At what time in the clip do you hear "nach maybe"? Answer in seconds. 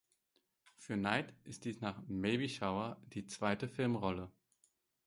1.79-2.49